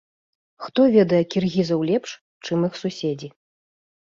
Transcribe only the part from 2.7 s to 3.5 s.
суседзі.